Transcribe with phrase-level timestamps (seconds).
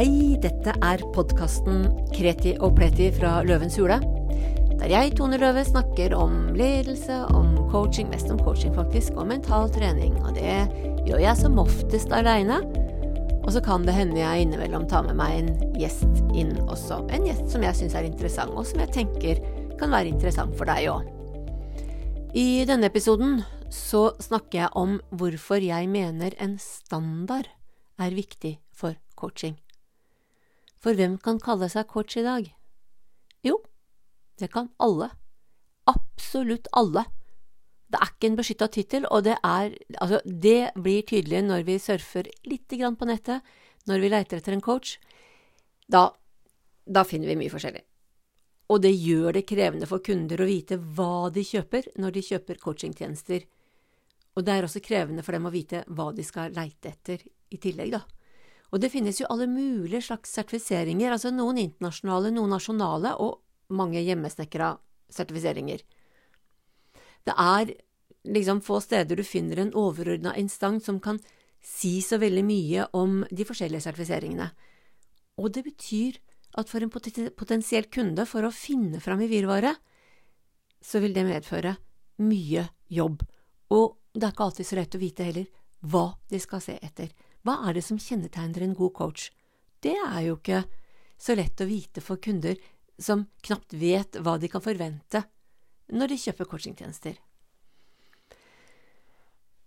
[0.00, 1.82] Hei, dette er podkasten
[2.14, 3.98] Kreti og Pleti fra Løvens hule.
[4.80, 9.68] Der jeg, Tone Løve, snakker om ledelse, om coaching, mest om coaching faktisk, og mental
[9.74, 10.16] trening.
[10.24, 10.56] Og det
[11.04, 12.62] gjør jeg som oftest aleine.
[13.42, 17.02] Og så kan det hende jeg innimellom tar med meg en gjest inn også.
[17.12, 20.64] En gjest som jeg syns er interessant, og som jeg tenker kan være interessant for
[20.72, 21.04] deg òg.
[22.32, 27.52] I denne episoden så snakker jeg om hvorfor jeg mener en standard
[28.00, 29.60] er viktig for coaching.
[30.80, 32.46] For hvem kan kalle seg coach i dag?
[33.44, 33.58] Jo,
[34.40, 35.10] det kan alle.
[35.90, 37.04] Absolutt alle.
[37.90, 41.78] Det er ikke en beskytta tittel, og det er Altså, det blir tydelig når vi
[41.78, 43.42] surfer lite grann på nettet,
[43.86, 44.98] når vi leiter etter en coach.
[45.90, 46.10] Da,
[46.86, 47.82] da finner vi mye forskjellig.
[48.70, 52.60] Og det gjør det krevende for kunder å vite hva de kjøper når de kjøper
[52.62, 53.44] coachingtjenester.
[54.38, 57.58] Og det er også krevende for dem å vite hva de skal leite etter i
[57.58, 58.04] tillegg, da.
[58.70, 63.40] Og det finnes jo alle mulige slags sertifiseringer, altså noen internasjonale, noen nasjonale og
[63.74, 64.72] mange hjemmesnekra
[65.10, 65.82] sertifiseringer.
[67.26, 67.74] Det er
[68.30, 71.18] liksom få steder du finner en overordna instans som kan
[71.60, 74.48] si så veldig mye om de forskjellige sertifiseringene.
[75.40, 76.18] Og det betyr
[76.60, 79.76] at for en potensiell kunde, for å finne fram i virvaret,
[80.80, 81.76] så vil det medføre
[82.24, 83.22] mye jobb.
[83.70, 85.50] Og det er ikke alltid så lett å vite heller
[85.90, 87.12] hva de skal se etter.
[87.46, 89.30] Hva er det som kjennetegner en god coach?
[89.80, 90.64] Det er jo ikke
[91.20, 92.60] så lett å vite for kunder
[93.00, 95.24] som knapt vet hva de kan forvente
[95.90, 97.16] når de kjøper coachingtjenester.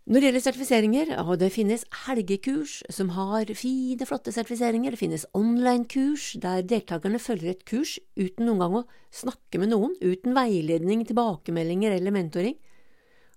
[0.03, 5.23] Når det gjelder sertifiseringer, og det finnes helgekurs som har fine, flotte sertifiseringer, det finnes
[5.31, 8.83] online-kurs der deltakerne følger et kurs uten noen gang å
[9.15, 12.57] snakke med noen, uten veiledning, tilbakemeldinger eller mentoring.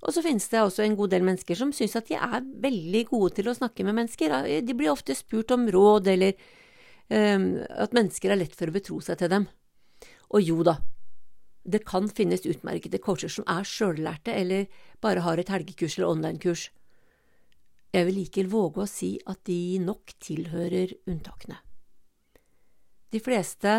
[0.05, 3.02] Og så finnes det også en god del mennesker som syns at de er veldig
[3.08, 4.34] gode til å snakke med mennesker.
[4.66, 6.37] De blir ofte spurt om råd, eller
[7.09, 9.48] um, at mennesker er lett for å betro seg til dem.
[10.37, 10.76] Og jo da,
[11.65, 14.69] det kan finnes utmerkede coacher som er sjøllærte, eller
[15.03, 16.69] bare har et helgekurs eller online-kurs.
[17.97, 21.62] Jeg vil likevel våge å si at de nok tilhører unntakene.
[23.15, 23.78] De fleste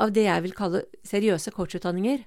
[0.00, 2.24] av det jeg vil kalle seriøse coachutdanninger,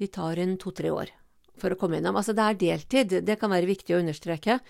[0.00, 1.19] de tar en to–tre år
[1.62, 2.18] for å komme gjennom.
[2.18, 4.60] Altså, det er deltid, det kan være viktig å understreke,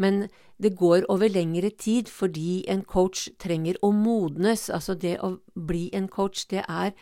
[0.00, 0.26] men
[0.62, 4.68] det går over lengre tid fordi en coach trenger å modnes.
[4.70, 6.94] Altså, det å bli en coach, det er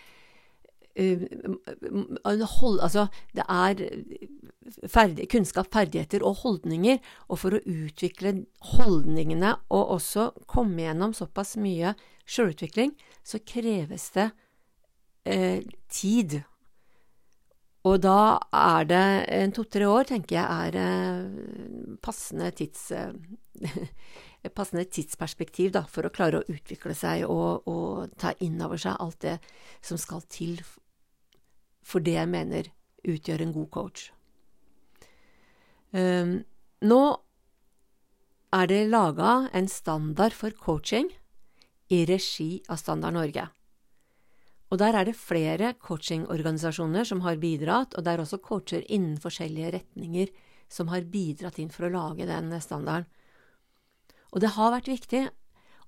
[1.00, 3.80] uh, hold, altså, det er
[4.88, 8.42] ferdig, kunnskap, ferdigheter og holdninger, og for å utvikle
[8.74, 11.97] holdningene og også komme gjennom såpass mye
[12.28, 14.30] sjølutvikling, så kreves det
[15.28, 15.60] uh,
[15.92, 16.42] tid
[17.82, 23.10] og da er det en to–tre år, tenker jeg, er eh, passende, tids, eh,
[24.59, 29.00] passende tidsperspektiv da, for å klare å utvikle seg og, og ta inn over seg
[29.03, 29.38] alt det
[29.82, 30.62] som skal til
[31.82, 32.71] for det jeg mener
[33.03, 34.04] utgjør en god coach.
[35.92, 36.38] Um,
[36.87, 37.03] nå
[38.54, 41.10] er det laga en standard for coaching
[41.92, 43.48] i regi av Standard Norge.
[44.72, 49.19] Og der er det flere coachingorganisasjoner som har bidratt, og det er også coacher innen
[49.21, 50.33] forskjellige retninger
[50.72, 53.05] som har bidratt inn for å lage den standarden.
[54.33, 55.27] Og det har vært viktig,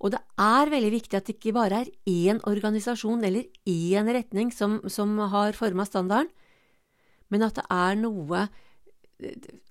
[0.04, 4.52] og det er veldig viktig at det ikke bare er én organisasjon eller én retning
[4.52, 6.28] som, som har forma standarden,
[7.32, 8.44] men at det er noe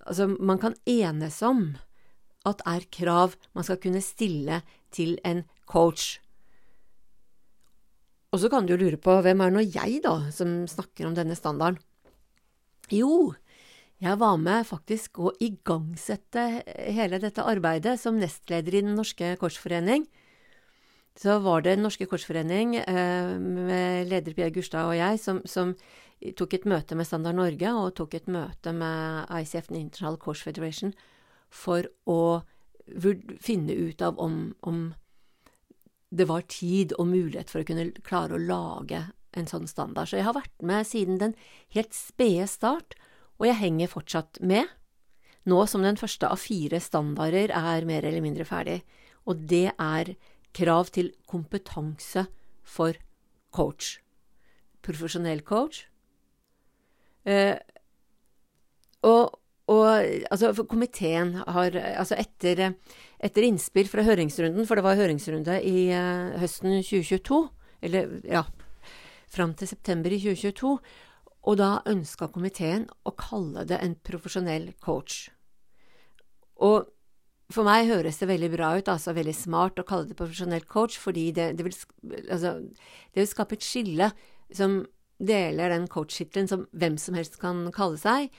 [0.07, 1.75] altså man kan enes om
[2.47, 6.17] at er krav man skal kunne stille til en coach.
[8.33, 11.13] Og så kan du jo lure på hvem er nå jeg, da, som snakker om
[11.13, 11.77] denne standarden?
[12.91, 13.35] Jo,
[14.01, 20.07] jeg var med faktisk å igangsette hele dette arbeidet som nestleder i Den norske korsforening.
[21.15, 25.75] Så var det Den norske korsforening eh, med leder Pia Gustad og jeg som, som,
[26.39, 30.93] tok et møte med Standard Norge og tok et møte med ICF, International Course Federation,
[31.51, 32.41] for å
[33.43, 34.85] finne ut av om, om
[36.13, 39.01] det var tid og mulighet for å kunne klare å lage
[39.33, 40.09] en sånn standard.
[40.09, 41.33] Så jeg har vært med siden den
[41.73, 42.93] helt spede start,
[43.41, 44.69] og jeg henger fortsatt med,
[45.49, 48.83] nå som den første av fire standarder er mer eller mindre ferdig,
[49.27, 50.13] og det er
[50.53, 52.27] krav til kompetanse
[52.63, 52.99] for
[53.55, 53.97] coach.
[54.85, 55.87] Profesjonell coach.
[57.25, 57.57] Eh,
[59.03, 59.87] og og
[60.31, 62.73] altså, komiteen har Altså, etter,
[63.19, 67.39] etter, innspill fra høringsrunden, for det var høringsrunde i uh, høsten 2022,
[67.87, 68.43] eller ja,
[69.31, 70.73] fram til september i 2022,
[71.43, 75.29] og da ønska komiteen å kalle det en profesjonell coach.
[76.63, 76.89] Og
[77.53, 80.97] for meg høres det veldig bra ut, altså veldig smart å kalle det profesjonell coach,
[80.99, 81.75] fordi det, det, vil,
[82.31, 82.55] altså,
[83.13, 84.09] det vil skape et skille
[84.53, 84.81] som
[85.23, 88.31] deler den coach-tittelen som hvem som helst kan kalle seg,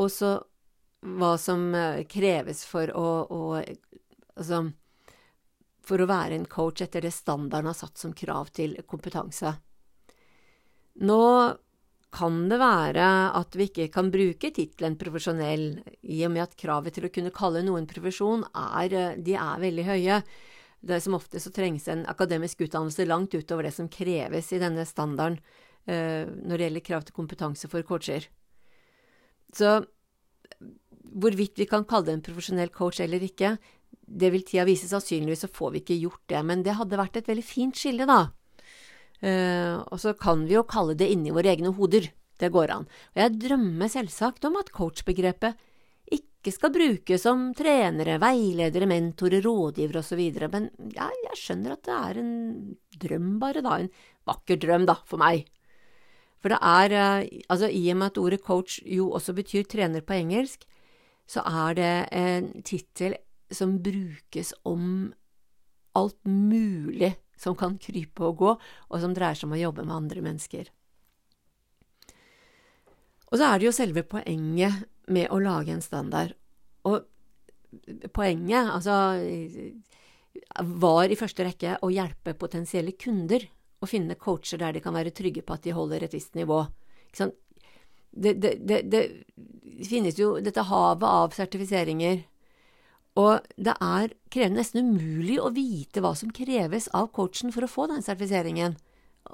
[0.00, 0.34] og så
[1.00, 3.42] hva som eh, kreves for å, å
[4.40, 4.70] Altså
[5.84, 9.50] for å være en coach etter det standarden har satt som krav til kompetanse.
[11.04, 11.24] Nå
[12.14, 13.06] kan det være
[13.38, 15.66] at vi ikke kan bruke tittelen profesjonell,
[16.02, 19.62] i og med at kravet til å kunne kalle noen profesjon er, eh, de er
[19.62, 20.22] veldig høye.
[20.80, 24.60] Det er som ofte så trengs en akademisk utdannelse langt utover det som kreves i
[24.62, 25.36] denne standarden
[25.84, 28.30] uh, når det gjelder krav til kompetanse for coacher.
[29.56, 29.80] Så
[31.10, 33.56] hvorvidt vi kan kalle det en profesjonell coach eller ikke,
[34.10, 34.88] det vil tida vise.
[34.90, 38.06] Sannsynligvis så får vi ikke gjort det, men det hadde vært et veldig fint skille,
[38.08, 38.28] da.
[39.20, 42.08] Uh, og så kan vi jo kalle det inni våre egne hoder.
[42.40, 42.86] Det går an.
[43.12, 45.58] Og jeg drømmer selvsagt om at coachbegrepet
[46.16, 51.98] ikke skal brukes som trenere, veiledere, mentorer, rådgivere osv., men ja, jeg skjønner at det
[51.98, 52.32] er en
[52.96, 53.76] drøm, bare, da.
[53.76, 53.90] En
[54.30, 55.44] vakker drøm, da, for meg.
[56.40, 60.04] For det er, uh, altså i og med at ordet coach jo også betyr trener
[60.04, 60.64] på engelsk,
[61.30, 63.14] så er det en tittel
[63.52, 65.12] som brukes om
[65.98, 68.54] alt mulig som kan krype og gå,
[68.90, 70.68] og som dreier seg om å jobbe med andre mennesker.
[73.30, 76.34] Og så er det jo selve poenget med å lage en standard.
[76.88, 77.06] Og
[78.14, 78.96] poenget, altså,
[80.82, 83.46] var i første rekke å hjelpe potensielle kunder
[83.80, 86.64] å finne coacher der de kan være trygge på at de holder et visst nivå.
[87.16, 89.02] Det, det, det, det,
[89.88, 92.24] finnes jo dette havet av sertifiseringer
[93.18, 97.70] og det er krevende, nesten umulig å vite hva som kreves av coachen for å
[97.70, 98.76] få den sertifiseringen,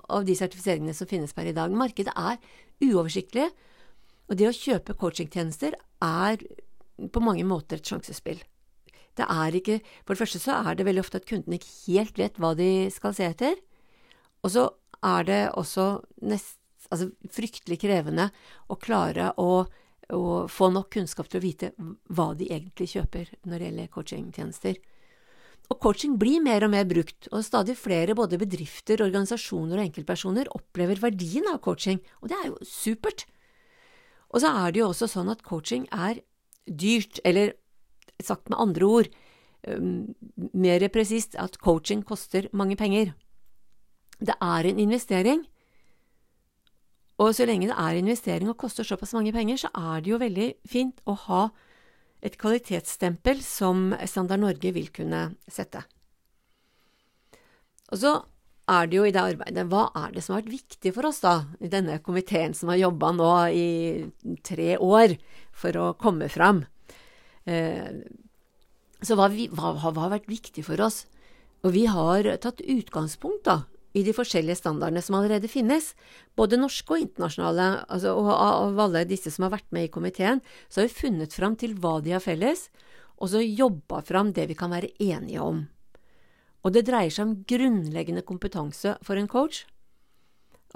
[0.08, 1.74] av de sertifiseringene som finnes per i dag.
[1.76, 2.40] Markedet er
[2.82, 3.50] uoversiktlig,
[4.26, 6.42] og det å kjøpe coachingtjenester er
[7.12, 8.40] på mange måter et sjansespill.
[9.16, 12.18] Det er ikke For det første så er det veldig ofte at kundene ikke helt
[12.20, 13.54] vet hva de skal se etter,
[14.44, 14.68] og så
[15.06, 15.86] er det også
[16.26, 16.58] nest,
[16.90, 18.30] altså fryktelig krevende
[18.70, 19.66] å klare å
[20.14, 21.72] å, få nok kunnskap til å vite
[22.14, 24.78] hva de egentlig kjøper når det gjelder coachingtjenester.
[25.72, 30.50] Og coaching blir mer og mer brukt, og stadig flere både bedrifter, organisasjoner og enkeltpersoner
[30.54, 33.26] opplever verdien av coaching, og det er jo supert.
[34.30, 36.22] Og så er det jo også sånn at coaching er
[36.66, 37.56] dyrt, eller
[38.22, 39.10] sagt med andre ord,
[39.66, 40.14] um,
[40.54, 43.10] mer presist at coaching koster mange penger.
[44.18, 45.44] Det er en investering,
[47.20, 50.20] og så lenge det er investering og koster såpass mange penger, så er det jo
[50.20, 51.42] veldig fint å ha
[52.24, 55.84] et kvalitetsstempel som Standard Norge vil kunne sette.
[57.92, 58.12] Og så
[58.66, 61.20] er det jo i det arbeidet Hva er det som har vært viktig for oss,
[61.22, 63.68] da, i denne komiteen som har jobba nå i
[64.44, 65.16] tre år
[65.56, 66.64] for å komme fram?
[67.46, 68.02] Eh,
[69.06, 71.04] så hva, hva, hva, har vært viktig for oss?
[71.62, 73.60] Og vi har tatt utgangspunkt da,
[73.96, 75.94] i de forskjellige standardene som allerede finnes,
[76.36, 80.42] både norske og internasjonale, altså, og av alle disse som har vært med i komiteen,
[80.68, 82.66] så har vi funnet fram til hva de har felles,
[83.16, 85.64] og så jobba fram det vi kan være enige om.
[86.66, 89.62] Og det dreier seg om grunnleggende kompetanse for en coach.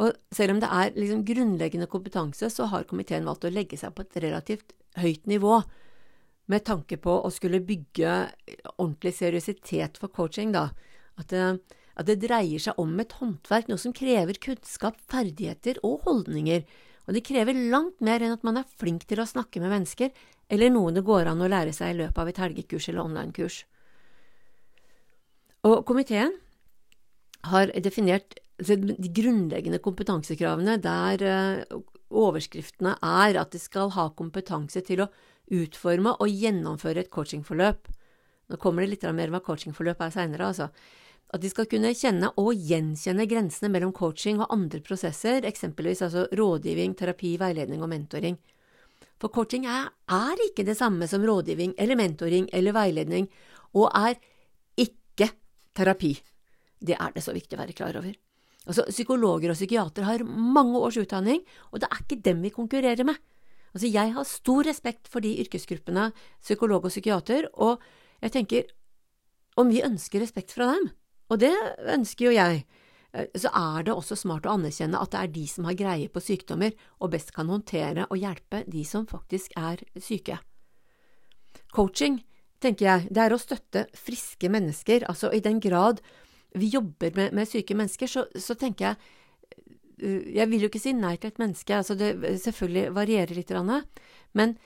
[0.00, 3.92] Og selv om det er liksom grunnleggende kompetanse, så har komiteen valgt å legge seg
[3.92, 5.60] på et relativt høyt nivå,
[6.50, 8.14] med tanke på å skulle bygge
[8.78, 10.70] ordentlig seriøsitet for coaching, da.
[11.20, 15.80] At det, eh, at det dreier seg om et håndverk, noe som krever kunnskap, ferdigheter
[15.86, 16.64] og holdninger,
[17.06, 20.12] og det krever langt mer enn at man er flink til å snakke med mennesker,
[20.50, 23.64] eller noe det går an å lære seg i løpet av et helgekurs eller online-kurs.
[25.68, 26.32] Og komiteen
[27.50, 31.76] har definert de grunnleggende kompetansekravene der eh,
[32.10, 35.10] overskriftene er at de skal ha kompetanse til å
[35.50, 37.88] utforme og gjennomføre et coachingforløp.
[38.50, 40.68] Nå kommer det litt mer hva coachingforløp er seinere, altså.
[41.30, 46.24] At de skal kunne kjenne og gjenkjenne grensene mellom coaching og andre prosesser, eksempelvis altså
[46.34, 48.38] rådgivning, terapi, veiledning og mentoring.
[49.20, 53.28] For coaching er, er ikke det samme som rådgivning eller mentoring eller veiledning,
[53.76, 54.18] og er
[54.80, 55.30] ikke
[55.76, 56.16] terapi.
[56.80, 58.16] Det er det så viktig å være klar over.
[58.66, 63.06] Altså, psykologer og psykiatere har mange års utdanning, og det er ikke dem vi konkurrerer
[63.06, 63.20] med.
[63.70, 66.10] Altså, jeg har stor respekt for de yrkesgruppene,
[66.42, 67.78] psykolog og psykiater, og
[68.24, 68.72] jeg tenker
[69.60, 70.90] om vi ønsker respekt fra dem,
[71.30, 71.54] og det
[71.94, 72.64] ønsker jo jeg.
[73.12, 76.10] Eh, så er det også smart å anerkjenne at det er de som har greie
[76.12, 80.40] på sykdommer, og best kan håndtere og hjelpe de som faktisk er syke.
[81.74, 82.20] Coaching,
[82.62, 85.06] tenker jeg, det er å støtte friske mennesker.
[85.10, 86.02] Altså i den grad
[86.58, 88.96] vi jobber med, med syke mennesker, så, så, tenker jeg
[90.02, 93.54] eh, Jeg vil jo ikke si nei til et menneske, altså det selvfølgelig varierer litt,
[94.34, 94.58] men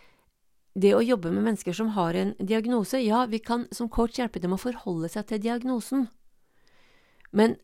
[0.75, 4.41] det å jobbe med mennesker som har en diagnose, ja, vi kan som coach hjelpe
[4.43, 6.09] dem å forholde seg til diagnosen,
[7.35, 7.59] men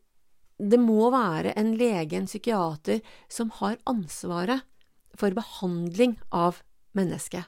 [0.61, 3.00] det må være en lege, en psykiater,
[3.33, 4.67] som har ansvaret
[5.17, 6.61] for behandling av
[6.97, 7.47] mennesket.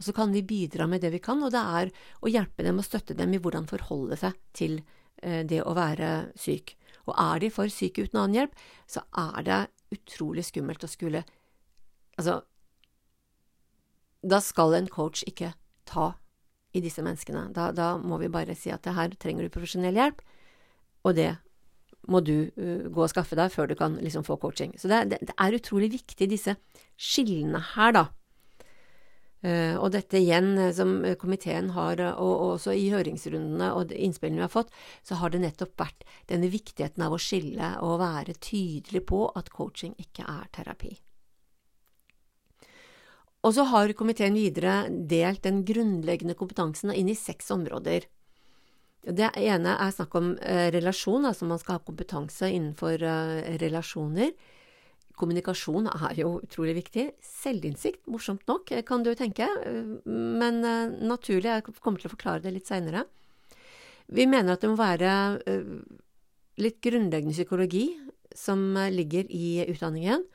[0.00, 1.90] Og så kan vi bidra med det vi kan, og det er
[2.24, 4.78] å hjelpe dem og støtte dem i hvordan forholde seg til
[5.20, 6.72] eh, det å være syk.
[7.04, 8.56] Og er de for syke uten annen hjelp,
[8.88, 9.60] så er det
[9.98, 11.26] utrolig skummelt å skulle
[12.20, 12.34] Altså,
[14.20, 15.54] da skal en coach ikke
[15.88, 16.10] ta
[16.76, 17.46] i disse menneskene.
[17.56, 20.20] Da, da må vi bare si at her trenger du profesjonell hjelp,
[21.06, 21.32] og det
[22.10, 24.72] må du uh, gå og skaffe deg før du kan liksom få coaching.
[24.80, 26.56] Så det, det, det er utrolig viktig, disse
[27.00, 28.06] skillene her, da.
[29.40, 34.42] Uh, og dette igjen, uh, som komiteen har, og, og, også i høringsrundene og innspillene
[34.42, 34.72] vi har fått,
[35.06, 39.52] så har det nettopp vært denne viktigheten av å skille og være tydelig på at
[39.54, 40.96] coaching ikke er terapi.
[43.40, 48.04] Og så har komiteen videre delt den grunnleggende kompetansen inn i seks områder.
[49.00, 54.34] Det ene er snakk om eh, relasjon, altså man skal ha kompetanse innenfor eh, relasjoner.
[55.20, 57.06] Kommunikasjon er jo utrolig viktig.
[57.24, 59.48] Selvinnsikt, morsomt nok, eh, kan du tenke,
[60.04, 60.60] men
[61.00, 61.48] naturlig.
[61.48, 63.06] Jeg kommer til å forklare det litt seinere.
[64.12, 65.14] Vi mener at det må være
[66.60, 67.86] litt grunnleggende psykologi
[68.36, 70.26] som ligger i utdanningen.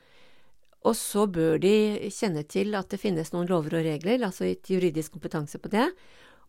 [0.86, 4.70] Og så bør de kjenne til at det finnes noen lover og regler, altså et
[4.70, 5.90] juridisk kompetanse på det.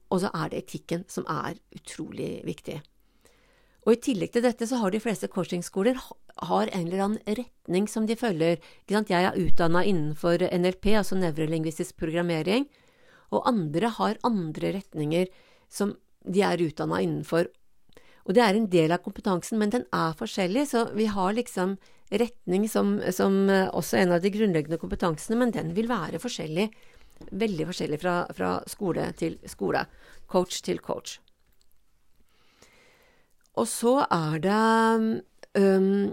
[0.10, 2.80] Og så er det etikken som er utrolig viktig.
[3.88, 5.96] Og i tillegg til dette så har de fleste coachingskoler
[6.48, 8.60] har en eller annen retning som de følger.
[8.88, 12.68] Jeg er utdanna innenfor NLP, altså nevrolingvistisk programmering,
[13.32, 15.32] og andre har andre retninger
[15.72, 15.96] som
[16.28, 17.48] de er utdanna innenfor.
[18.28, 21.78] Og det er en del av kompetansen, men den er forskjellig, så vi har liksom
[22.12, 26.68] retning som, som også en av de grunnleggende kompetansene, men den vil være forskjellig
[27.32, 29.86] veldig forskjellig fra, fra skole til skole.
[30.28, 31.18] Coach til coach.
[33.58, 34.58] Og så er det
[35.58, 36.12] um,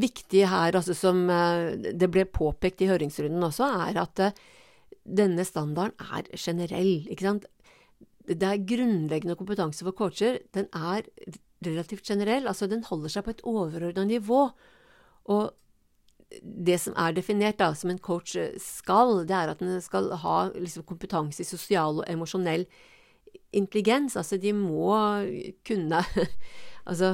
[0.00, 4.42] viktig her, altså som uh, det ble påpekt i høringsrunden også, er at uh,
[5.04, 7.06] denne standarden er generell.
[7.10, 7.46] ikke sant?
[8.30, 10.38] Det er grunnleggende kompetanse for coacher.
[10.54, 11.02] Den er
[11.64, 12.46] relativt generell.
[12.46, 14.50] altså Den holder seg på et overordna nivå.
[15.24, 15.50] Og
[16.42, 20.12] det som er definert da, som en coach eh, skal, det er at den skal
[20.22, 22.66] ha liksom, kompetanse i sosial og emosjonell
[23.56, 24.16] intelligens.
[24.16, 24.94] Altså, de må
[25.66, 26.04] kunne
[26.90, 27.12] Altså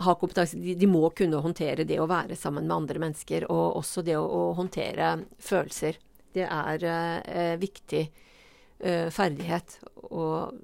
[0.00, 3.80] ha kompetanse de, de, må kunne håndtere det å være sammen med andre mennesker, og
[3.82, 5.10] også det å, å håndtere
[5.42, 5.98] følelser.
[6.32, 9.76] Det er eh, viktig eh, ferdighet
[10.08, 10.54] og,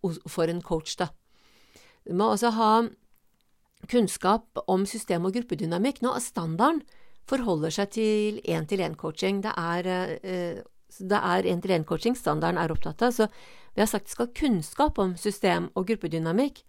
[0.00, 1.10] og, for en coach, da.
[2.08, 2.72] Du må også ha
[3.88, 6.02] kunnskap om system- og gruppedynamikk.
[6.04, 6.82] Nå, standarden
[7.28, 9.42] forholder seg til én-til-én-coaching.
[9.44, 9.88] Det er
[10.22, 10.62] eh,
[10.98, 13.12] det er én-til-én-coaching standarden er opptatt av.
[13.12, 13.28] Så
[13.74, 16.64] vi har sagt det skal kunnskap om system- og gruppedynamikk.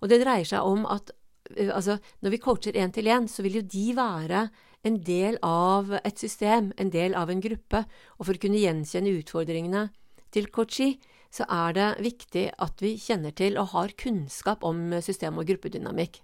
[0.00, 1.10] Og det dreier seg om at
[1.56, 4.48] eh, altså, når vi coacher én-til-én, så vil jo de være
[4.86, 7.84] en del av et system, en del av en gruppe.
[8.18, 9.88] Og for å kunne gjenkjenne utfordringene
[10.32, 10.98] til coachee,
[11.30, 16.22] så er det viktig at vi kjenner til og har kunnskap om system- og gruppedynamikk.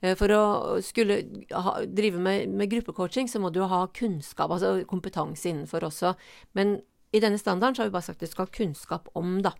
[0.00, 0.42] Eh, for å
[0.84, 1.20] skulle
[1.52, 6.14] ha, drive med, med, gruppecoaching, så må du ha kunnskap, altså kompetanse innenfor også.
[6.56, 6.78] Men
[7.12, 9.52] i denne standarden så har vi bare sagt at du skal ha kunnskap om, da.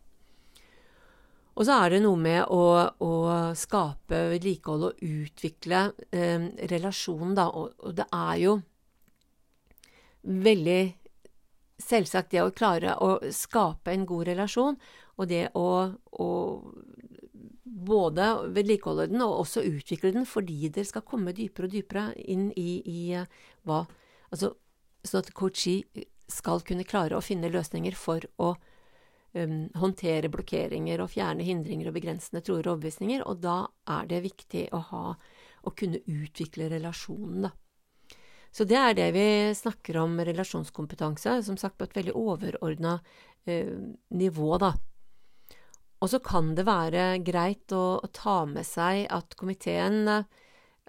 [1.58, 2.62] Og så er det noe med å,
[3.04, 3.12] å
[3.58, 5.82] skape, vedlikeholde og utvikle
[6.14, 7.50] eh, relasjonen, da.
[7.52, 8.54] Og, og, det er jo
[10.24, 10.80] veldig
[11.80, 14.78] selvsagt det å klare å skape en god relasjon,
[15.20, 15.68] og det å,
[16.16, 16.28] å
[17.86, 22.50] både vedlikeholde den og også utvikle den, fordi dere skal komme dypere og dypere inn
[22.58, 23.28] i, i uh,
[23.68, 23.84] hva
[24.30, 24.52] Altså
[25.02, 28.52] sånn at coachee skal kunne klare å finne løsninger for å
[29.34, 34.20] um, håndtere blokkeringer og fjerne hindringer og begrensende troer og overbevisninger, og da er det
[34.28, 35.04] viktig å ha
[35.66, 37.52] å kunne utvikle relasjonen, da.
[38.50, 42.96] Så det er det vi snakker om relasjonskompetanse, som sagt på et veldig overordna
[43.46, 43.76] eh,
[44.10, 44.72] nivå, da.
[46.00, 50.28] Og så kan det være greit å, ta med seg at komiteen eh,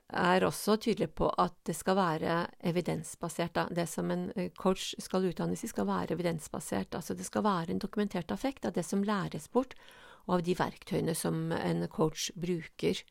[0.08, 2.38] er også tydelig på at det skal være
[2.72, 3.54] evidensbasert.
[3.58, 3.66] Da.
[3.72, 6.96] Det som en eh, coach skal utdannes i, skal være evidensbasert.
[6.96, 9.76] Altså det skal være en dokumentert effekt av det som læres bort,
[10.28, 13.02] og av de verktøyene som en coach bruker.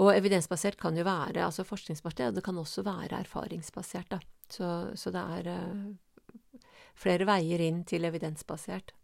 [0.00, 4.14] Og evidensbasert kan jo være altså forskningsbasert, og det kan også være erfaringsbasert.
[4.48, 6.62] Så, så det er uh,
[6.96, 8.94] flere veier inn til evidensbasert.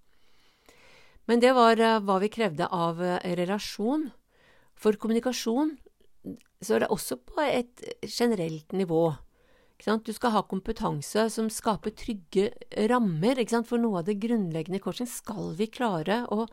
[1.26, 4.11] Men det var uh, hva vi krevde av uh, relasjon.
[4.76, 5.76] For kommunikasjon
[6.62, 9.14] så er det også på et generelt nivå.
[9.76, 12.49] Du skal ha kompetanse som skaper trygge
[12.88, 13.42] rammer.
[13.68, 16.47] For noe av det grunnleggende i coaching skal vi klare å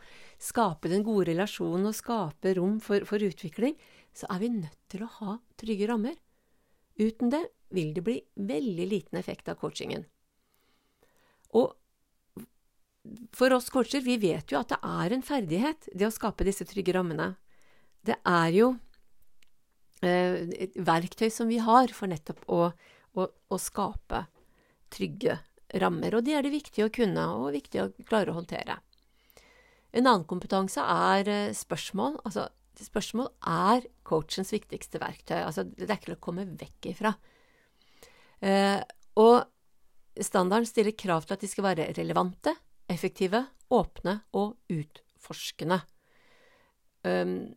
[0.43, 3.77] skape den gode relasjonen og skape rom for, for utvikling,
[4.13, 6.17] så er vi nødt til å ha trygge rammer.
[6.99, 10.03] Uten det vil det bli veldig liten effekt av coachingen.
[11.55, 11.71] Og
[13.35, 16.65] for oss coacher, vi vet jo at det er en ferdighet, det å skape disse
[16.67, 17.33] trygge rammene.
[18.03, 18.69] Det er jo
[20.03, 22.69] eh, et verktøy som vi har for nettopp å,
[23.19, 24.25] å, å, skape
[24.93, 25.37] trygge
[25.83, 26.15] rammer.
[26.15, 28.79] Og det er det viktig å kunne, og viktig å klare å håndtere.
[29.93, 32.21] En annen kompetanse er eh, spørsmål.
[32.23, 32.47] Altså,
[32.79, 35.41] spørsmål er coachens viktigste verktøy.
[35.43, 37.17] Altså, det er ikke til å komme vekk ifra.
[38.43, 38.79] Eh,
[39.19, 39.43] og
[40.23, 42.55] standarden stiller krav til at de skal være relevante,
[42.93, 45.81] effektive, åpne og utforskende.
[47.03, 47.53] Um,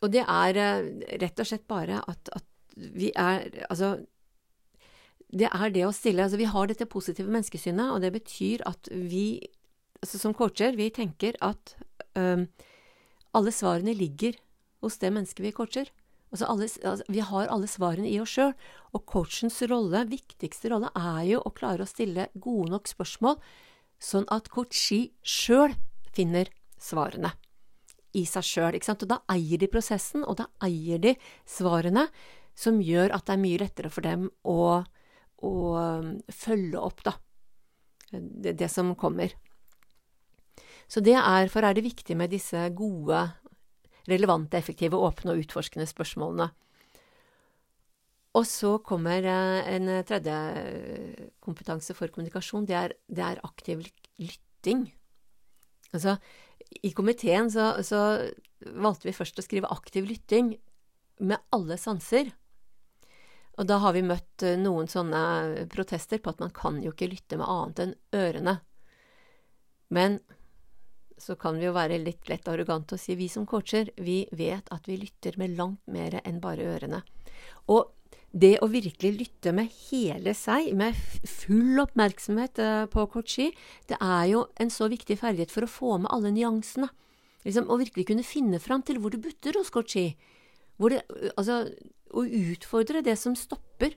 [0.00, 0.88] og det er uh,
[1.20, 3.96] rett og slett bare at, at, vi er Altså,
[5.34, 8.88] det er det å stille Altså, vi har dette positive menneskesynet, og det betyr at
[8.94, 9.42] vi
[10.00, 11.74] altså som coacher, vi tenker at
[12.16, 12.46] um,
[13.36, 14.38] alle svarene ligger
[14.80, 15.90] hos det mennesket vi coacher.
[16.30, 18.54] Altså alle, altså vi har alle svarene i oss sjøl,
[18.94, 23.40] og coachens rolle, viktigste rolle, er jo å klare å stille gode nok spørsmål
[24.00, 25.76] sånn at coachi sjøl
[26.14, 27.34] finner svarene
[28.16, 28.78] i seg sjøl.
[29.06, 31.14] Da eier de prosessen, og da eier de
[31.48, 32.08] svarene,
[32.56, 34.82] som gjør at det er mye lettere for dem å,
[35.46, 37.14] å um, følge opp da,
[38.10, 39.36] det, det, som kommer.
[40.90, 43.22] Så det er, for er det viktig med disse gode,
[44.10, 46.50] relevante, effektive, åpne og utforskende spørsmålene.
[48.38, 52.66] Og så kommer eh, en eh, tredje eh, kompetanse for kommunikasjon.
[52.68, 53.82] Det er, det er aktiv
[54.22, 54.86] lytting.
[55.90, 56.14] Altså,
[56.86, 60.52] i komiteen så, så, valgte vi først å skrive aktiv lytting
[61.24, 62.30] med alle sanser.
[63.58, 67.38] Og da har vi møtt noen sånne protester på at man kan jo ikke lytte
[67.40, 68.54] med annet enn ørene.
[69.90, 70.20] Men
[71.20, 74.70] så kan vi jo være litt lett arrogante og si vi som coacher, vi vet
[74.72, 77.02] at vi lytter med langt mer enn bare ørene.
[77.72, 77.90] Og
[78.30, 80.94] det å virkelig lytte med hele seg, med
[81.26, 83.48] full oppmerksomhet uh, på Kochi,
[83.90, 86.90] det er jo en så viktig ferdighet for å få med alle nyansene.
[87.42, 90.12] Liksom, å virkelig kunne finne fram til hvor det butter hos Kochi.
[90.78, 91.02] Hvor det,
[91.40, 91.64] altså,
[92.14, 93.96] å utfordre det som stopper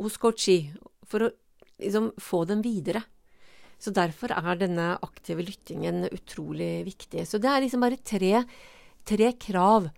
[0.00, 0.64] hos Kochi,
[1.06, 1.30] for å
[1.78, 3.04] liksom, få dem videre.
[3.80, 7.24] Så derfor er denne aktive lyttingen utrolig viktig.
[7.28, 8.42] Så det er liksom bare tre,
[9.08, 9.88] tre krav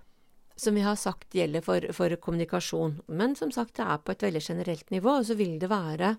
[0.56, 3.00] som vi har sagt gjelder for, for, kommunikasjon.
[3.08, 6.16] Men som sagt, det er på et veldig generelt nivå, og så vil det være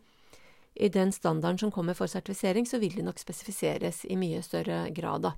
[0.73, 4.87] i den standarden som kommer for sertifisering, så vil det nok spesifiseres i mye større
[4.95, 5.35] grad, da.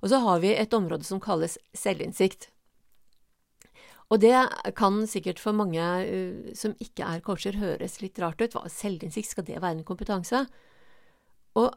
[0.00, 2.48] Og så har vi et område som kalles selvinnsikt.
[4.08, 4.32] Og det
[4.78, 8.54] kan sikkert for mange uh, som ikke er coacher, høres litt rart ut.
[8.56, 10.46] Hva, selvinnsikt, skal det være en kompetanse?
[11.58, 11.74] Og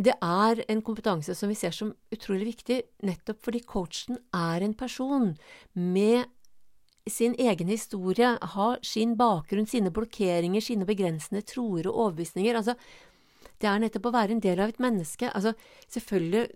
[0.00, 4.74] det er en kompetanse som vi ser som utrolig viktig, nettopp fordi coachen er en
[4.78, 5.34] person
[5.74, 6.30] med
[7.10, 12.56] sin egen historie, har sin bakgrunn, sine blokkeringer, sine begrensende troer og overbevisninger.
[12.56, 12.76] Altså,
[13.60, 15.28] det er nettopp å være en del av et menneske.
[15.32, 15.52] Altså,
[15.92, 16.46] selvfølgelig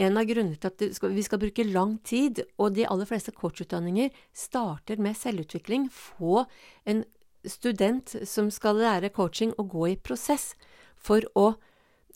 [0.00, 4.12] en av grunnene til at vi skal bruke lang tid, og de aller fleste coachutdanninger
[4.36, 5.88] starter med selvutvikling.
[5.92, 6.44] Få
[6.88, 7.04] en
[7.48, 10.52] student som skal lære coaching, å gå i prosess
[11.00, 11.52] for å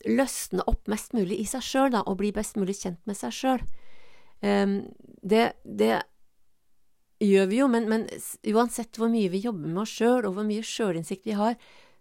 [0.05, 3.63] løsne opp mest mulig i seg sjøl, og bli best mulig kjent med seg sjøl.
[4.43, 4.75] Um, ehm,
[5.23, 6.03] det, det,
[7.23, 8.05] gjør vi jo, men, men,
[8.51, 11.55] uansett hvor mye vi jobber med oss sjøl, og hvor mye sjølinnsikt vi har,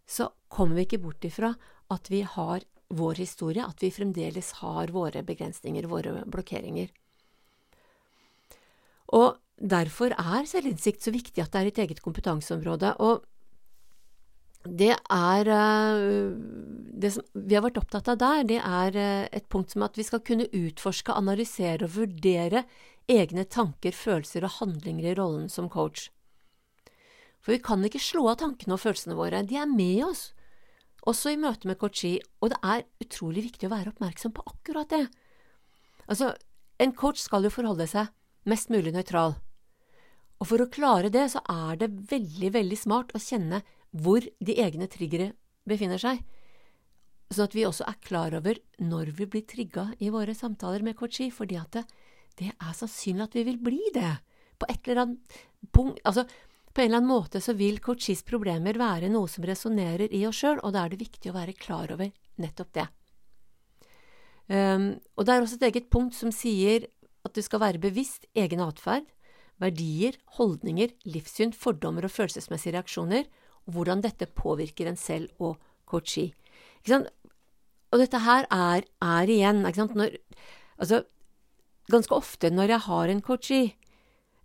[0.04, 1.54] så kommer vi ikke bort ifra
[1.94, 6.90] at vi har vår historie, at vi fremdeles har våre begrensninger, våre blokkeringer.
[9.14, 12.96] Og derfor er selvinnsikt så viktig at det er et eget kompetanseområde.
[12.98, 13.24] og
[14.64, 16.32] det er eh,
[16.96, 19.98] Det som vi har vært opptatt av der, det er eh, et punkt som at
[19.98, 22.64] vi skal kunne utforske, analysere og vurdere
[23.10, 26.08] egne tanker, følelser og handlinger i rollen som coach.
[27.44, 29.42] For vi kan ikke slå av tankene og følelsene våre.
[29.44, 30.30] De er med oss,
[31.04, 34.88] også i møte med coachi, og det er utrolig viktig å være oppmerksom på akkurat
[34.88, 35.04] det.
[36.08, 36.32] Altså,
[36.80, 38.08] en coach skal jo forholde seg
[38.48, 39.36] mest mulig nøytral.
[40.40, 43.60] Og for å klare det, så er det veldig, veldig smart å kjenne
[43.94, 45.32] hvor de egne triggere
[45.68, 46.22] befinner seg,
[47.32, 50.96] sånn at vi også er klar over når vi blir trigga i våre samtaler med
[50.98, 51.84] coachi, fordi at det,
[52.38, 54.12] det, er sannsynlig at vi vil bli det.
[54.58, 55.38] På et eller annet
[55.74, 56.26] punkt Altså,
[56.74, 60.42] på en eller annen måte så vil coachis problemer være noe som resonnerer i oss
[60.42, 62.10] sjøl, og da er det viktig å være klar over
[62.42, 62.86] nettopp det.
[64.50, 66.88] Um, og det er også et eget punkt som sier
[67.24, 69.06] at du skal være bevisst egen atferd,
[69.62, 73.24] verdier, holdninger, livssyn, fordommer og følelsesmessige reaksjoner,
[73.70, 75.56] hvordan dette påvirker en selv og
[75.88, 76.34] coachee.
[76.92, 80.16] Og dette her er, er igjen når,
[80.78, 81.04] altså,
[81.92, 83.74] Ganske ofte når jeg har en coachee,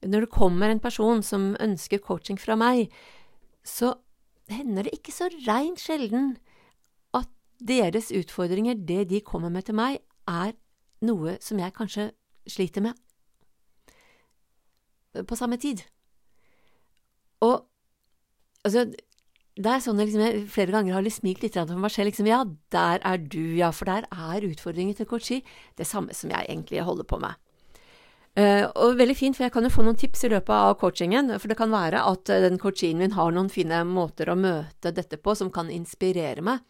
[0.04, 2.92] når det kommer en person som ønsker coaching fra meg,
[3.64, 3.94] så
[4.52, 6.34] hender det ikke så reint sjelden
[7.16, 7.30] at
[7.64, 10.52] deres utfordringer, det de kommer med til meg, er
[11.08, 12.10] noe som jeg kanskje
[12.50, 13.00] sliter med
[15.28, 15.82] på samme tid.
[17.40, 17.64] Og
[18.64, 18.92] altså,
[19.58, 22.12] det er sånn jeg liksom, flere ganger har smilt litt for meg selv.
[22.12, 25.42] Liksom, ja, der er du, ja, for der er utfordringen til coachi
[25.80, 27.40] det samme som jeg egentlig holder på med.
[28.38, 31.34] Uh, og veldig fint, for jeg kan jo få noen tips i løpet av coachingen.
[31.42, 34.94] For det kan være at uh, den coachien min har noen fine måter å møte
[34.96, 36.62] dette på som kan inspirere meg.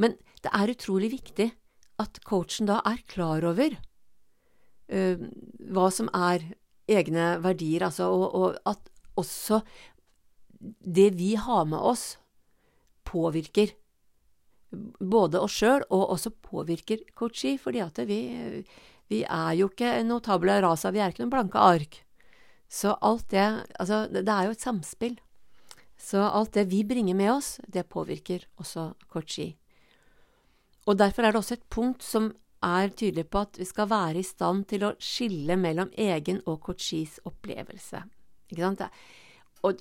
[0.00, 1.50] Men det er utrolig viktig
[2.00, 5.26] at coachen da er klar over uh,
[5.74, 6.46] hva som er
[6.86, 9.60] egne verdier, altså, og, og, at også
[10.58, 12.16] det vi har med oss,
[13.06, 13.74] påvirker
[15.00, 18.20] både oss sjøl, og også påvirker Kochi, fordi at vi,
[19.10, 22.00] vi er jo ikke noe tabula rasa, vi er ikke noen blanke ark.
[22.68, 23.44] Så alt det
[23.78, 25.20] Altså, det er jo et samspill.
[25.96, 29.54] Så alt det vi bringer med oss, det påvirker også Kochi.
[30.86, 34.20] Og derfor er det også et punkt som er tydelig på at vi skal være
[34.20, 38.02] i stand til å skille mellom egen og Kochis opplevelse.
[38.50, 38.84] Ikke sant?
[39.66, 39.80] Og,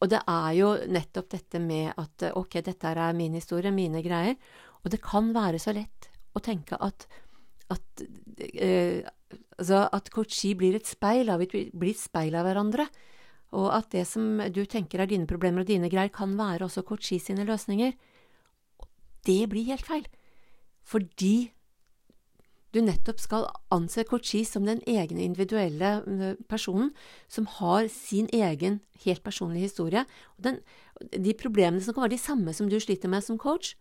[0.00, 4.36] og, det er jo nettopp dette med at ok, dette er min historie, mine greier,
[4.84, 7.08] og det kan være så lett å tenke at
[7.72, 8.02] at,
[8.38, 9.02] eh,
[9.58, 12.86] altså at Kochi blir et speil av, blir et speil av hverandre.
[13.56, 16.84] Og at det som du tenker er dine problemer og dine greier, kan være også
[16.86, 17.94] Kochi sine løsninger.
[19.26, 20.06] Det blir helt feil.
[20.86, 21.50] Fordi
[22.74, 26.92] du nettopp skal anse Kochi som den egne individuelle eh, personen
[27.28, 30.04] som har sin egen helt personlige historie.
[30.36, 30.60] Den,
[31.12, 33.74] de problemene som kan være de samme som du sliter med som coach,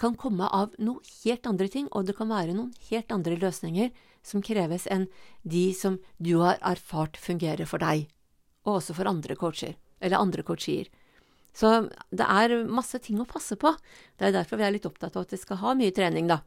[0.00, 3.92] kan komme av noe helt andre ting, og det kan være noen helt andre løsninger
[4.26, 5.06] som kreves enn
[5.46, 8.08] de som du har erfart fungerer for deg,
[8.66, 10.90] og også for andre coacher, eller andre coachier.
[11.56, 13.70] Så det er masse ting å passe på.
[14.18, 16.42] Det er derfor vi er litt opptatt av at vi skal ha mye trening, da.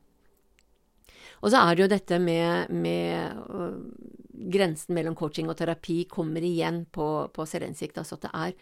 [1.40, 3.78] Og så er det jo dette med, med uh,
[4.52, 8.00] grensen mellom coaching og terapi kommer igjen på, på selvinnsikt.
[8.02, 8.58] Altså at det er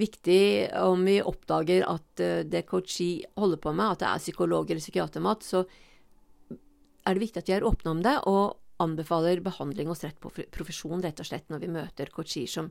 [0.00, 0.42] viktig
[0.80, 4.82] om vi oppdager at uh, det coachi holder på med, at det er psykolog eller
[4.82, 5.64] psykiatermat, så
[7.06, 11.02] er det viktig at vi er åpne om det og anbefaler behandling hos rett profesjon,
[11.04, 12.70] rett og slett, når vi møter coachier som,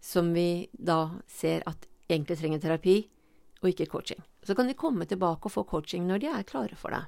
[0.00, 3.02] som vi da ser at egentlig trenger terapi,
[3.64, 4.20] og ikke coaching.
[4.44, 7.04] Så kan de komme tilbake og få coaching når de er klare for det.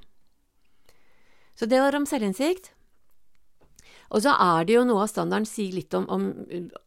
[1.56, 2.72] Så det var om selvinnsikt.
[4.14, 6.26] Og så er det jo noe av standarden sier litt om, om,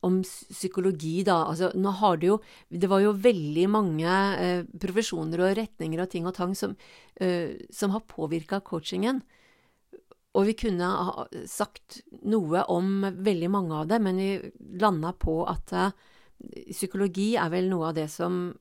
[0.07, 1.41] om, psykologi, da.
[1.51, 2.37] Altså, nå har det jo
[2.69, 6.77] Det var jo veldig mange eh, profesjoner og retninger og ting og tang som,
[7.19, 9.21] eh, som har påvirka coachingen.
[10.37, 14.31] Og vi kunne ha sagt noe om veldig mange av det, men vi
[14.79, 15.91] landa på at eh,
[16.71, 18.55] psykologi er vel noe av det som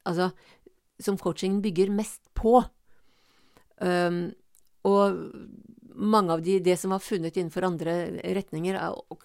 [0.00, 0.30] Altså,
[1.02, 2.54] som coachingen bygger mest på.
[3.76, 4.30] Um,
[4.88, 5.18] og
[6.00, 7.94] mange av de, det som var funnet innenfor andre
[8.36, 8.78] retninger,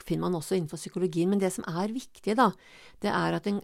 [0.03, 1.29] finner man også innenfor psykologien.
[1.31, 2.49] Men det som er viktig, da,
[3.03, 3.61] det er at en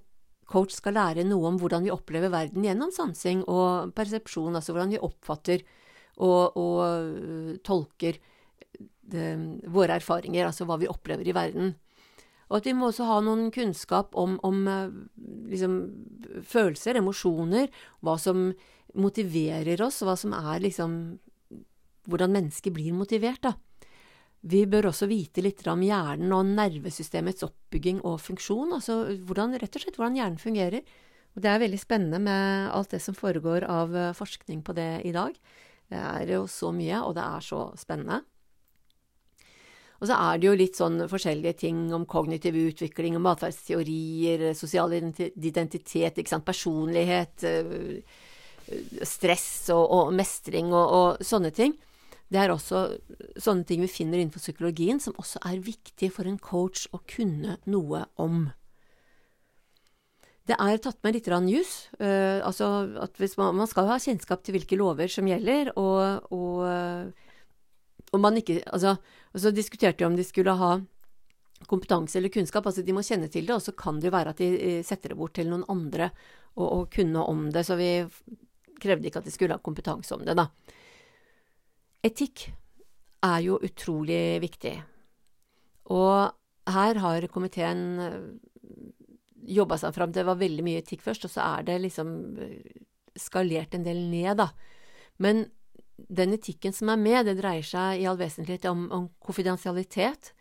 [0.52, 4.96] coach skal lære noe om hvordan vi opplever verden gjennom sansing og persepsjon, altså hvordan
[4.96, 5.64] vi oppfatter
[6.22, 8.20] og, og øh, tolker
[9.12, 9.30] det,
[9.72, 11.74] våre erfaringer, altså hva vi opplever i verden.
[12.52, 14.94] Og at vi må også ha noen kunnskap om, om øh,
[15.52, 15.78] liksom,
[16.48, 17.72] følelser, emosjoner,
[18.04, 18.52] hva som
[19.00, 20.96] motiverer oss, hva som er liksom
[22.10, 23.56] hvordan mennesket blir motivert, da.
[24.42, 29.78] Vi bør også vite litt om hjernen og nervesystemets oppbygging og funksjon, altså hvordan, rett
[29.78, 30.82] og slett hvordan hjernen fungerer.
[31.36, 34.90] Og det er veldig spennende med alt det som foregår av eh, forskning på det
[35.08, 35.38] i dag.
[35.92, 38.22] Det er jo så mye, og det er så spennende.
[40.02, 44.96] Og så er det jo litt sånn forskjellige ting om kognitiv utvikling, om atferdsteorier, sosial
[44.98, 48.02] identitet, personlighet, eh,
[49.06, 51.78] stress og, og mestring og, og sånne ting.
[52.32, 52.86] Det er også
[53.42, 57.58] sånne ting vi finner innenfor psykologien som også er viktige for en coach å kunne
[57.68, 58.46] noe om.
[60.48, 61.74] Det er tatt med litt jus.
[62.00, 62.70] Uh, altså
[63.04, 67.12] at man, man, skal ha kjennskap til hvilke lover som gjelder, og, og,
[68.12, 68.96] og man ikke Altså,
[69.36, 70.80] så diskuterte de om de skulle ha
[71.68, 72.66] kompetanse eller kunnskap.
[72.66, 74.84] Altså de må kjenne til det, og så kan det jo være at de eh,
[74.86, 76.10] setter det bort til noen andre
[76.56, 77.66] og, og kunne om det.
[77.68, 77.92] Så vi
[78.82, 80.48] krevde ikke at de skulle ha kompetanse om det, da.
[82.06, 82.48] Etikk
[83.22, 84.76] er jo utrolig viktig.
[85.94, 86.32] Og
[86.72, 88.00] her har komiteen
[89.42, 92.12] jobba seg fram Det var veldig mye etikk først, og så er det liksom
[93.18, 94.52] skalert en del ned, da.
[95.22, 95.46] Men
[96.10, 100.32] den etikken som er med, det dreier seg i all vesentlighet om, om konfidensialitet.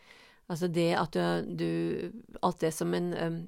[0.51, 3.41] Altså det at du, du, Alt det som en um,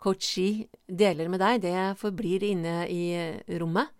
[0.00, 3.02] coachee deler med deg, det forblir inne i
[3.60, 3.90] rommet.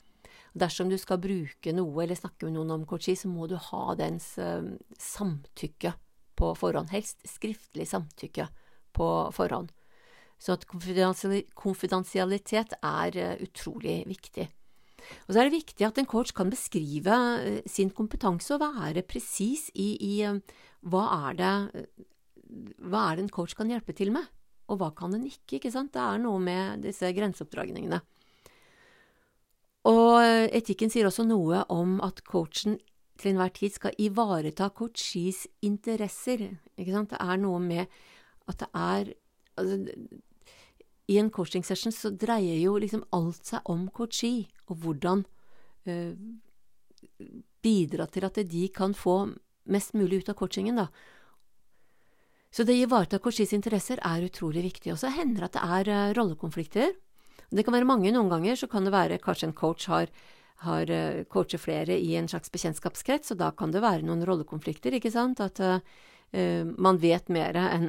[0.58, 3.94] Dersom du skal bruke noe eller snakke med noen om coachi, så må du ha
[3.98, 5.92] dens um, samtykke
[6.38, 6.90] på forhånd.
[6.90, 8.48] Helst skriftlig samtykke
[8.96, 9.70] på forhånd.
[10.40, 14.48] Så at konfidensialitet er uh, utrolig viktig.
[15.26, 19.06] Og så er det viktig at en coach kan beskrive uh, sin kompetanse og være
[19.06, 20.26] presis i, i
[20.82, 21.54] hva, er det,
[22.82, 24.26] hva er det en coach kan hjelpe til med,
[24.70, 25.94] og hva kan den ikke, ikke sant?
[25.94, 28.00] Det er noe med disse grenseoppdragningene.
[29.88, 30.20] Og
[30.52, 32.76] etikken sier også noe om at coachen
[33.20, 36.46] til enhver tid skal ivareta coachees interesser.
[36.76, 37.12] Ikke sant?
[37.12, 37.86] Det er noe med
[38.50, 39.12] at det er
[39.60, 39.78] altså,
[41.10, 45.24] i en coaching session så dreier jo liksom alt seg om coachee, og hvordan
[45.90, 46.12] øh,
[47.62, 49.16] bidra til at de kan få
[49.70, 50.88] mest mulig ut av coachingen, da.
[52.50, 54.90] Så det å ivareta coachees interesser er utrolig viktig.
[54.94, 56.96] Og så hender det at det er uh, rollekonflikter.
[57.50, 58.12] Det kan være mange.
[58.14, 60.12] Noen ganger så kan det være kanskje en coach har,
[60.66, 64.94] har uh, coachet flere i en slags bekjentskapskrets, og da kan det være noen rollekonflikter,
[64.96, 65.42] ikke sant.
[65.42, 65.60] At
[66.30, 67.88] man vet mer enn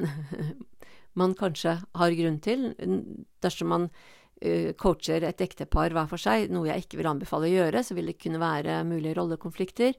[1.20, 2.72] man kanskje har grunn til,
[3.44, 7.54] dersom man uh, coacher et ektepar hver for seg, noe jeg ikke vil anbefale å
[7.54, 9.96] gjøre, så vil det kunne være mulige rollekonflikter.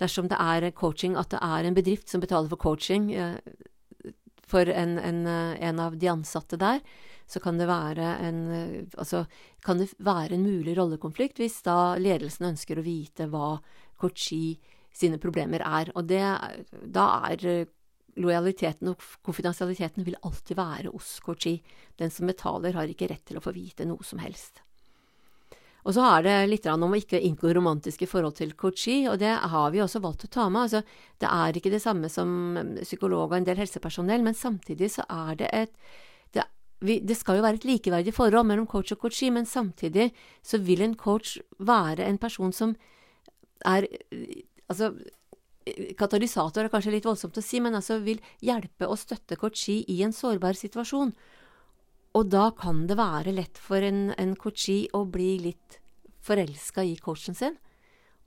[0.00, 3.38] Dersom det er coaching, at det er en bedrift som betaler for coaching uh,
[4.46, 6.82] for en, en, uh, en, av de ansatte der,
[7.26, 8.40] så kan det være en
[8.94, 9.24] altså,
[9.66, 13.56] kan det være en mulig rollekonflikt hvis da ledelsen ønsker å vite hva
[13.98, 14.54] Kochi
[14.94, 15.90] sine problemer er.
[15.98, 16.22] Og det,
[16.94, 17.66] da er
[18.16, 21.58] lojaliteten og konfidensialiteten vil alltid være hos Kochi.
[21.98, 24.62] Den som betaler, har ikke rett til å få vite noe som helst.
[25.86, 29.30] Og så er det litt om å ikke inngå romantiske forhold til coachi, og det
[29.52, 30.66] har vi også valgt å ta med.
[30.66, 30.80] Altså,
[31.22, 35.38] det er ikke det samme som psykolog og en del helsepersonell, men samtidig så er
[35.38, 35.76] det et
[36.34, 36.42] det,
[36.82, 40.10] vi, det skal jo være et likeverdig forhold mellom coach og coachi, men samtidig
[40.42, 42.74] så vil en coach være en person som
[43.64, 43.88] er
[44.66, 44.88] Altså,
[45.94, 50.00] katalysator er kanskje litt voldsomt å si, men altså vil hjelpe og støtte coachi i
[50.02, 51.12] en sårbar situasjon.
[52.16, 55.80] Og da kan det være lett for en, en coachee å bli litt
[56.24, 57.58] forelska i coachen sin.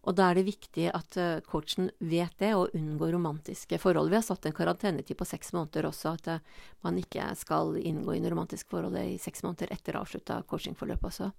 [0.07, 4.11] Og da er det viktig at uh, coachen vet det, og unngår romantiske forhold.
[4.11, 8.15] Vi har satt en karantenetid på seks måneder også, at uh, man ikke skal inngå
[8.15, 11.31] i en romantisk forhold i seks måneder etter avslutta coachingforløp også.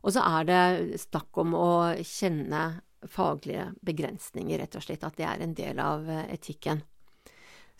[0.00, 1.70] Og så er det snakk om å
[2.00, 5.04] kjenne faglige begrensninger, rett og slett.
[5.06, 6.82] At det er en del av eh, etikken.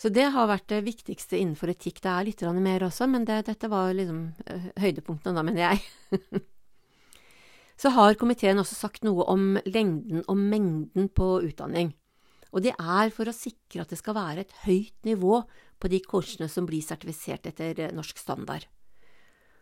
[0.01, 2.01] Så det har vært det viktigste innenfor etikk.
[2.01, 6.41] Det er litt mer også, men det, dette var liksom eh, høydepunktene, da, mener jeg.
[7.81, 11.93] Så har komiteen også sagt noe om lengden og mengden på utdanning.
[12.51, 15.43] Og det er for å sikre at det skal være et høyt nivå
[15.81, 18.65] på de kursene som blir sertifisert etter eh, norsk standard.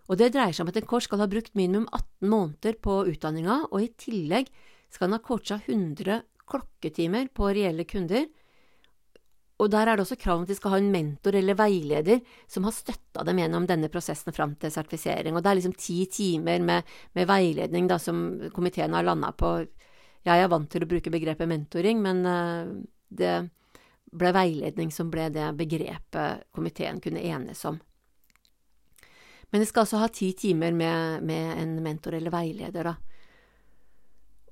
[0.09, 3.03] Og det dreier seg om at en kurs skal ha brukt minimum 18 måneder på
[3.11, 4.49] utdanninga, og i tillegg
[4.89, 8.31] skal han ha coacha 100 klokketimer på reelle kunder.
[9.59, 12.21] Og der er det også krav om at de skal ha en mentor eller veileder
[12.47, 15.35] som har støtta dem gjennom denne prosessen fram til sertifisering.
[15.35, 16.87] Og det er liksom ti timer med,
[17.19, 18.21] med veiledning da, som
[18.55, 19.57] komiteen har landa på.
[20.29, 22.71] Jeg er vant til å bruke begrepet mentoring, men uh,
[23.11, 23.35] det
[24.15, 27.81] ble veiledning som ble det begrepet komiteen kunne enes om.
[29.51, 32.95] Men de skal altså ha ti timer med, med en mentor eller veileder, da.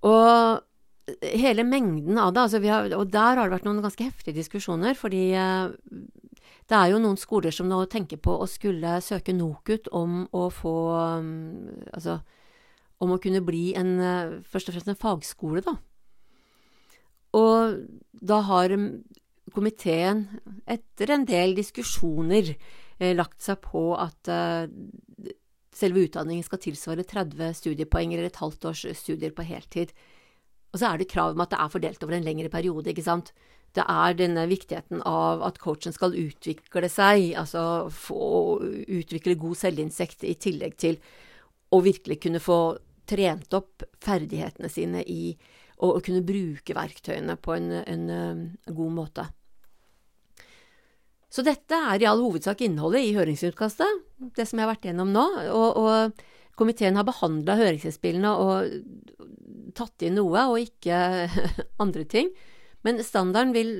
[0.06, 0.62] Og
[1.06, 4.96] hele mengden av det, altså har, og der har det vært noen ganske heftige diskusjoner,
[4.98, 5.68] fordi eh,
[6.66, 10.48] det er jo noen skoler som nå tenker på å skulle søke NOKUT om å
[10.50, 10.78] få
[11.22, 12.20] mm, Altså
[13.04, 15.76] om å kunne bli en eh, først og fremst en fagskole, da.
[17.36, 17.76] Og
[18.16, 18.86] da har mm,
[19.52, 20.24] komiteen,
[20.64, 22.54] etter en del diskusjoner,
[22.96, 24.32] eh, lagt seg på at
[25.76, 29.92] selve utdanningen skal tilsvare 30 studiepoeng eller et halvt års studier på heltid.
[30.76, 33.04] Og så er det krav om at det er fordelt over en lengre periode, ikke
[33.06, 33.30] sant.
[33.72, 40.26] Det er denne viktigheten av at coachen skal utvikle seg, altså få utvikle god selvinnsikt
[40.28, 41.00] i tillegg til
[41.72, 42.60] å virkelig kunne få
[43.08, 45.32] trent opp ferdighetene sine i
[45.80, 49.26] å kunne bruke verktøyene på en, en, en god måte.
[51.32, 54.04] Så dette er i all hovedsak innholdet i høringsutkastet,
[54.36, 55.24] det som jeg har vært gjennom nå.
[55.52, 58.76] Og, og komiteen har behandla høringsinnspillene og
[59.76, 60.98] tatt inn noe, og ikke
[61.84, 62.30] andre ting.
[62.86, 63.72] Men standarden vil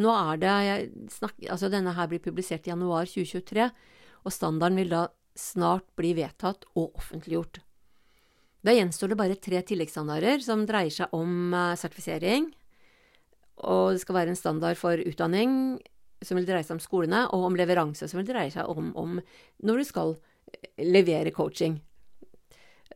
[0.00, 0.56] Nå er det
[1.14, 3.70] snakker, Altså, denne her blir publisert i januar 2023,
[4.24, 5.06] og standarden vil da
[5.38, 7.60] snart bli vedtatt og offentliggjort.
[8.66, 12.48] Da gjenstår det bare tre tilleggsstandarder som dreier seg om uh, sertifisering.
[13.68, 15.78] Og det skal være en standard for utdanning
[16.26, 19.20] som vil dreie seg om skolene, og om leveranse som vil dreie seg om, om
[19.62, 20.16] når du skal
[20.82, 21.78] levere coaching.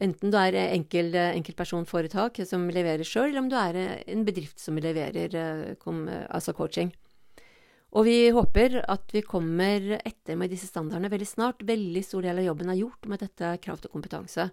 [0.01, 3.77] Enten du er enkel, enkeltpersonforetak som leverer sjøl, eller om du er
[4.09, 5.37] en bedrift som leverer
[5.77, 6.93] altså coaching.
[7.93, 11.61] Og vi håper at vi kommer etter med disse standardene veldig snart.
[11.69, 14.49] Veldig stor del av jobben er gjort med dette krav til kompetanse.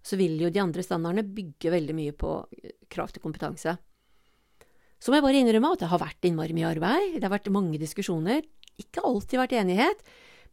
[0.00, 2.38] Så vil jo de andre standardene bygge veldig mye på
[2.88, 3.76] krav til kompetanse.
[5.00, 7.18] Så må jeg bare innrømme at det har vært innmari mye arbeid.
[7.18, 8.48] Det har vært mange diskusjoner.
[8.80, 10.00] Ikke alltid vært enighet.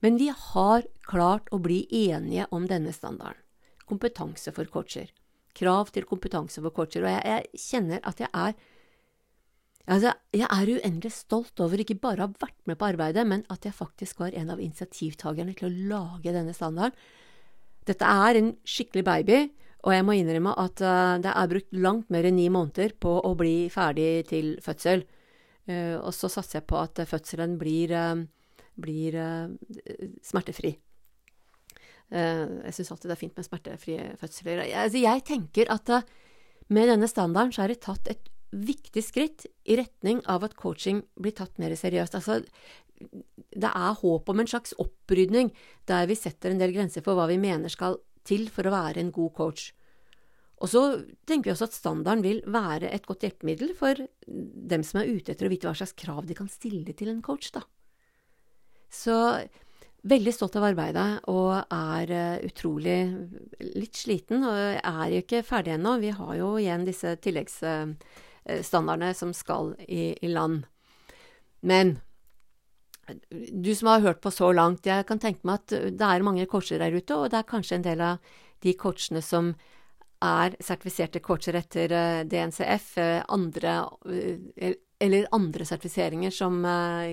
[0.03, 3.39] Men vi har klart å bli enige om denne standarden.
[3.87, 5.11] Kompetanse for coacher.
[5.57, 7.05] Krav til kompetanse for coacher.
[7.05, 8.57] Og jeg, jeg kjenner at jeg er
[9.87, 13.45] altså, Jeg er uendelig stolt over ikke bare å ha vært med på arbeidet, men
[13.53, 16.97] at jeg faktisk var en av initiativtakerne til å lage denne standarden.
[17.87, 19.37] Dette er en skikkelig baby,
[19.87, 23.13] og jeg må innrømme at uh, det er brukt langt mer enn ni måneder på
[23.23, 25.05] å bli ferdig til fødsel.
[25.67, 28.25] Uh, og så satser jeg på at fødselen blir uh,
[28.77, 29.15] blir
[30.21, 30.75] smertefri.
[32.07, 34.63] Uh, jeg syns alltid det er fint med smertefrie fødsler.
[34.67, 36.07] Altså, jeg tenker at uh,
[36.71, 41.01] med denne standarden så er det tatt et viktig skritt i retning av at coaching
[41.19, 42.15] blir tatt mer seriøst.
[42.15, 42.41] Altså,
[43.57, 45.51] det er håp om en slags opprydning
[45.89, 49.03] der vi setter en del grenser for hva vi mener skal til for å være
[49.03, 49.71] en god coach.
[50.57, 50.81] Og så
[51.29, 55.33] tenker vi også at standarden vil være et godt hjelpemiddel for dem som er ute
[55.33, 57.61] etter å vite hva slags krav de kan stille til en coach, da.
[58.89, 59.13] Så
[60.07, 62.97] veldig stolt av arbeidet og er uh, utrolig
[63.75, 64.43] litt sliten.
[64.47, 65.97] Og er jo ikke ferdig ennå.
[66.03, 70.65] Vi har jo igjen disse tilleggsstandardene som skal i, i, land.
[71.61, 71.97] Men
[73.07, 76.47] du som har hørt på så langt, jeg kan tenke meg at det er mange
[76.49, 79.53] coacher der ute, og det er kanskje en del av de coachene som
[80.23, 82.97] er sertifiserte coacher etter uh, DNCF,
[83.29, 83.79] andre,
[84.97, 86.63] eller andre sertifiseringer som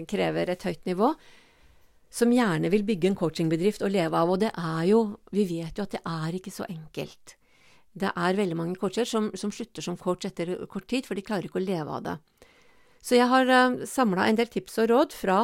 [0.09, 1.13] krever et høyt nivå
[2.15, 4.31] som gjerne vil bygge en coachingbedrift og leve av.
[4.31, 5.01] Og det er jo
[5.35, 7.37] Vi vet jo at det er ikke så enkelt.
[7.95, 11.23] Det er veldig mange coacher som, som slutter som coach etter kort tid, for de
[11.23, 12.17] klarer ikke å leve av det.
[13.05, 15.39] Så jeg har uh, eh, samla en del tips og råd fra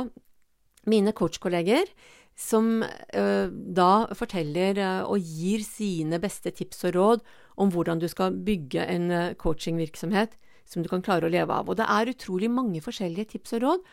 [0.90, 1.90] mine coachkolleger,
[2.34, 7.24] som uh, da forteller uh, og gir sine beste tips og råd
[7.60, 10.38] om hvordan du skal bygge en coachingvirksomhet
[10.70, 11.68] som du kan klare å leve av.
[11.68, 13.90] Og det er utrolig mange forskjellige tips og råd.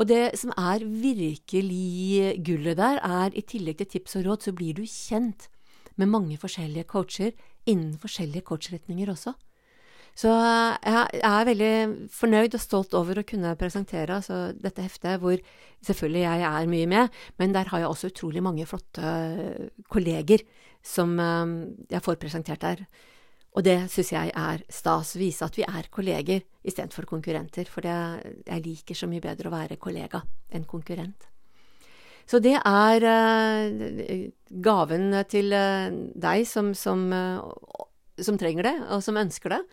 [0.00, 4.54] Og det som er virkelig gullet der, er i tillegg til tips og råd, så
[4.56, 5.50] blir du kjent
[6.00, 7.34] med mange forskjellige coacher
[7.68, 9.34] innen forskjellige coachretninger også.
[10.16, 11.74] Så jeg er veldig
[12.12, 15.38] fornøyd og stolt over å kunne presentere altså, dette heftet, hvor
[15.86, 19.12] selvfølgelig jeg er mye med, men der har jeg også utrolig mange flotte
[19.92, 20.42] kolleger
[20.82, 21.54] som eh,
[21.92, 22.84] jeg får presentert der.
[23.58, 25.16] Og det syns jeg er stas.
[25.18, 27.66] Vise at vi er kolleger istedenfor konkurrenter.
[27.70, 27.96] For det,
[28.46, 30.22] jeg liker så mye bedre å være kollega
[30.54, 31.26] enn konkurrent.
[32.30, 34.26] Så det er uh,
[34.62, 37.42] gaven til uh, deg som, som, uh,
[38.22, 39.64] som, trenger det, og som ønsker det.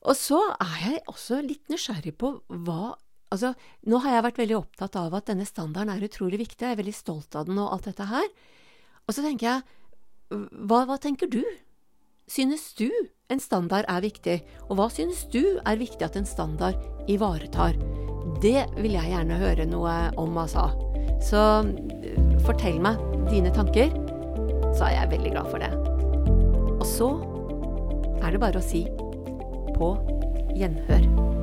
[0.00, 2.34] Og så er jeg også litt nysgjerrig på
[2.66, 2.96] hva
[3.30, 3.52] Altså,
[3.86, 6.78] nå har jeg vært veldig opptatt av at denne standarden er utrolig viktig, jeg er
[6.80, 8.24] veldig stolt av den og alt dette her.
[9.06, 11.44] Og så tenker jeg, hva, hva tenker du?
[12.30, 12.88] Synes du
[13.30, 14.36] en standard er viktig,
[14.68, 16.78] og hva synes du er viktig at en standard
[17.10, 17.78] ivaretar?
[18.42, 20.68] Det vil jeg gjerne høre noe om, altså.
[21.24, 23.90] Så eh, fortell meg dine tanker,
[24.76, 25.72] så er jeg veldig glad for det.
[26.78, 27.10] Og så
[28.20, 28.86] er det bare å si
[29.76, 29.92] på
[30.56, 31.39] gjenhør.